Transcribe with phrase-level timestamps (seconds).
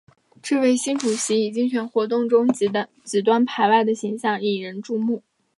[0.41, 5.21] 这位新主席以竞选活动中极端排外的形象引人注目。